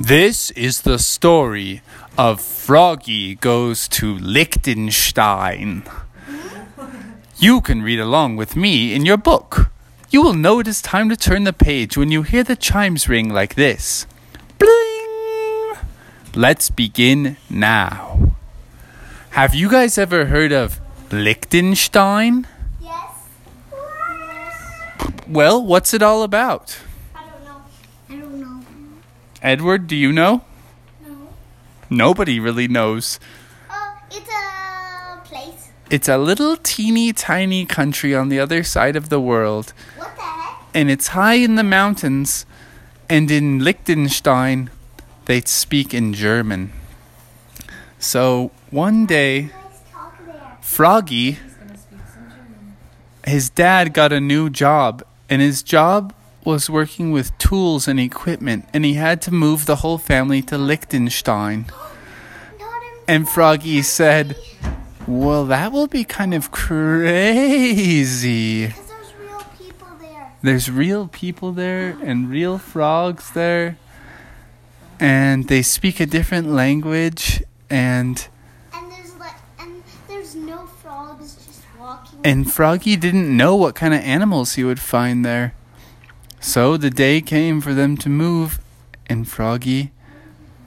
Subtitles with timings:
[0.00, 1.82] This is the story
[2.16, 5.82] of Froggy Goes to Liechtenstein.
[7.36, 9.70] You can read along with me in your book.
[10.08, 13.10] You will know it is time to turn the page when you hear the chimes
[13.10, 14.06] ring like this.
[14.58, 15.76] Bling!
[16.34, 18.32] Let's begin now.
[19.32, 20.80] Have you guys ever heard of
[21.12, 22.46] Liechtenstein?
[22.80, 23.12] Yes.
[25.28, 26.78] Well, what's it all about?
[27.14, 27.62] I don't know.
[28.08, 28.64] I don't know.
[29.42, 30.42] Edward, do you know?
[31.06, 31.28] No.
[31.88, 33.18] Nobody really knows.
[33.70, 35.70] Oh, it's a place.
[35.90, 40.22] It's a little teeny tiny country on the other side of the world, What the
[40.22, 40.58] heck?
[40.74, 42.44] and it's high in the mountains.
[43.08, 44.70] And in Liechtenstein,
[45.24, 46.72] they speak in German.
[47.98, 49.52] So one day, Nice
[49.90, 50.58] talk there.
[50.60, 51.38] Froggy,
[53.26, 56.12] his dad got a new job, and his job
[56.44, 60.56] was working with tools and equipment, and he had to move the whole family to
[60.58, 61.66] Liechtenstein.
[63.06, 64.36] And Froggy said,
[65.06, 68.66] Well, that will be kind of crazy.
[68.68, 70.32] because there's real people there.
[70.42, 73.76] There's real people there and real frogs there,
[74.98, 78.26] and they speak a different language, and
[78.72, 82.20] And there's like and there's no frogs just walking.
[82.24, 85.52] and Froggy didn't know what kind of animals he would find there.
[86.40, 88.60] So the day came for them to move,
[89.06, 89.92] and Froggy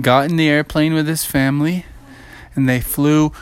[0.00, 1.84] got in the airplane with his family,
[2.54, 3.32] and they flew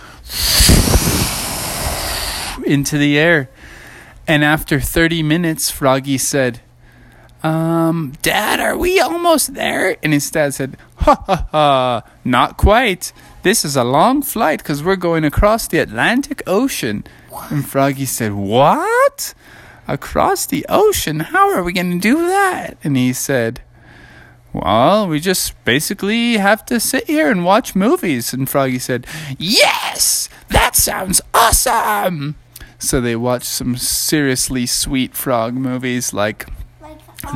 [2.66, 3.48] into the air.
[4.27, 6.60] And after 30 minutes, Froggy said,
[7.44, 9.97] Um, Dad, are we almost there?
[10.02, 13.12] And his dad said, Ha ha ha, not quite.
[13.44, 17.04] This is a long flight because we're going across the Atlantic Ocean.
[17.50, 19.32] And Froggy said, What?
[19.89, 21.20] Across the ocean?
[21.20, 22.77] How are we going to do that?
[22.83, 23.61] And he said,
[24.53, 28.33] Well, we just basically have to sit here and watch movies.
[28.33, 29.06] And Froggy said,
[29.39, 30.28] Yes!
[30.48, 32.37] That sounds awesome!
[32.78, 36.47] So they watched some seriously sweet frog movies like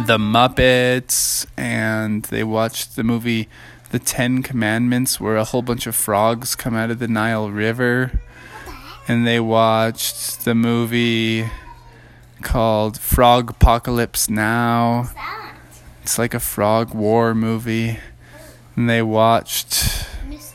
[0.07, 3.49] The Muppets, and they watched the movie
[3.91, 8.21] The Ten Commandments, where a whole bunch of frogs come out of the Nile River.
[9.09, 11.49] And they watched the movie
[12.43, 15.11] called Frog Apocalypse Now.
[16.03, 17.99] It's like a frog war movie.
[18.77, 20.07] And they watched.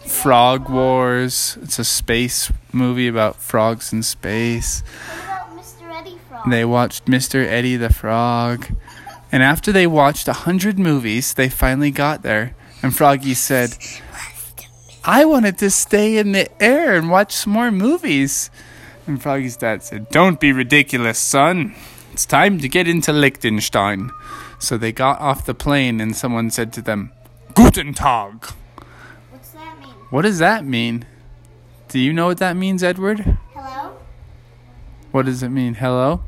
[0.06, 1.58] Frog Wars.
[1.62, 4.82] It's a space movie about frogs in space.
[4.82, 6.00] What about Mr.
[6.00, 6.50] Eddie Frog?
[6.50, 7.46] They watched Mr.
[7.46, 8.68] Eddie the Frog.
[9.32, 12.56] And after they watched a hundred movies, they finally got there.
[12.82, 13.78] And Froggy said,
[15.04, 18.50] I wanted to stay in the air and watch some more movies.
[19.08, 21.76] And Froggy's dad said, Don't be ridiculous, son.
[22.12, 24.12] It's time to get into Liechtenstein.
[24.58, 27.12] So they got off the plane and someone said to them,
[27.54, 28.46] Guten Tag.
[29.30, 29.94] What's that mean?
[30.10, 31.06] What does that mean?
[31.90, 33.38] Do you know what that means, Edward?
[33.54, 33.98] Hello?
[35.12, 35.76] What does it mean?
[35.76, 36.24] Hello?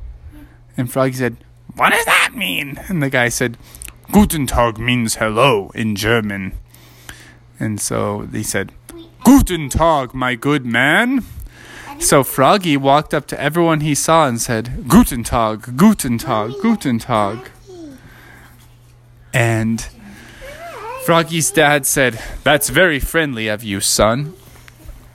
[0.76, 1.38] And Froggy said,
[1.76, 2.80] What does that mean?
[2.88, 3.58] And the guy said,
[4.12, 6.54] Guten Tag means hello in German.
[7.60, 8.72] And so they said,
[9.24, 11.24] Guten Tag, my good man.
[12.00, 17.00] So Froggy walked up to everyone he saw and said, Guten Tag, Guten Tag, Guten
[17.00, 17.50] Tag.
[19.34, 19.86] And
[21.06, 24.34] Froggy's dad said, That's very friendly of you, son.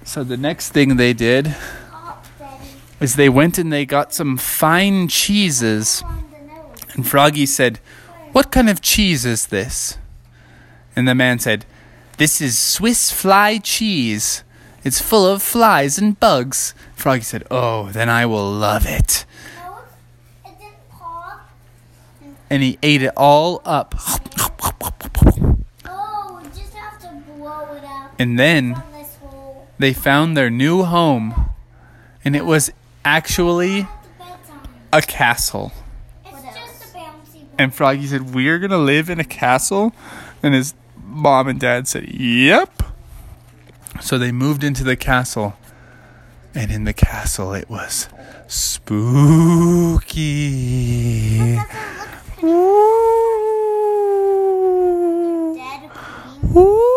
[0.04, 1.54] So the next thing they did
[3.00, 6.02] is they went and they got some fine cheeses.
[6.02, 6.94] On the nose.
[6.94, 7.78] And Froggy said,
[8.32, 9.98] What kind of cheese is this?
[10.94, 11.64] And the man said,
[12.18, 14.44] This is Swiss fly cheese.
[14.84, 16.74] It's full of flies and bugs.
[16.94, 19.24] Froggy said, Oh, then I will love it.
[22.50, 23.94] And he ate it all up.
[25.86, 28.82] Oh, it out And then
[29.78, 31.46] they found their new home.
[32.24, 32.70] And it was
[33.04, 33.86] actually
[34.92, 35.72] a castle.
[37.58, 39.94] And Froggy said, We're going to live in a castle?
[40.42, 42.82] And his mom and dad said, Yep.
[44.02, 45.54] So they moved into the castle.
[46.54, 48.08] And in the castle, it was
[48.46, 49.06] spooky.
[51.54, 52.76] Doesn't Ooh.
[56.54, 56.92] Ooh.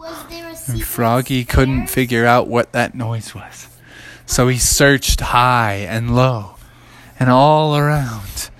[0.00, 3.68] Was there a And Froggy couldn't figure out what that noise was.
[4.26, 6.56] So he searched high and low
[7.20, 8.50] and all around.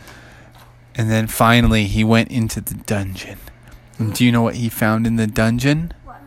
[0.94, 3.38] And then finally he went into the dungeon.
[3.99, 5.93] And do you know what he found in the dungeon?
[6.05, 6.20] What?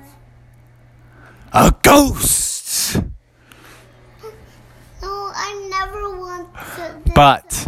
[1.53, 3.01] A ghost!
[5.01, 7.11] No, I never want to.
[7.13, 7.67] But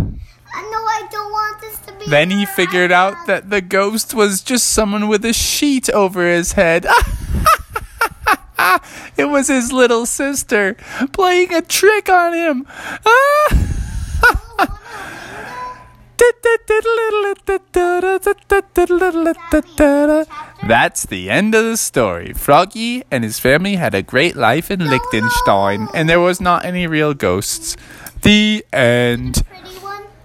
[0.53, 4.13] I know I don't want this to be Then he figured out that the ghost
[4.13, 6.85] was just someone with a sheet over his head.
[9.17, 10.75] it was his little sister
[11.11, 12.67] playing a trick on him.
[20.67, 22.33] That's the end of the story.
[22.33, 26.87] Froggy and his family had a great life in Liechtenstein, and there was not any
[26.87, 27.77] real ghosts.
[28.21, 29.43] The end.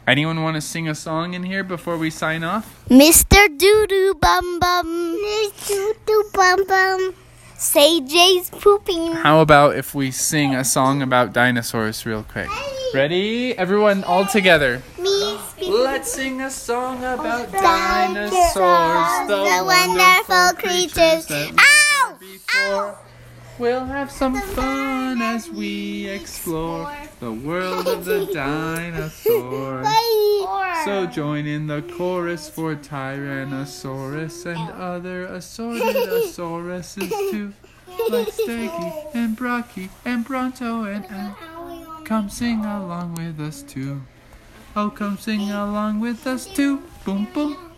[0.06, 2.85] Anyone want to sing a song in here before we sign off?
[2.91, 3.47] Mr.
[3.56, 4.87] Doo Doo Bum Bum.
[4.87, 5.69] Mr.
[5.69, 7.15] Doo Doo Bum Bum.
[7.56, 9.12] Say Jay's pooping.
[9.12, 12.50] How about if we sing a song about dinosaurs real quick?
[12.93, 13.56] Ready?
[13.56, 14.82] Everyone all together.
[15.75, 21.59] Let's sing a song about Dinosaurs, dinosaurs, the, the wonderful creatures creatures.
[21.59, 22.17] Ow!
[22.21, 22.99] before.
[23.59, 29.88] We'll have some fun as we explore the world of the dinosaurs.
[30.85, 37.53] So join in the chorus for Tyrannosaurus and other assorted asauruses too.
[38.11, 41.37] Like Steggy and Brocky and Bronto and Al.
[42.05, 44.03] Come sing along with us too.
[44.76, 46.82] Oh, come sing along with us too.
[47.05, 47.74] Boom, boom.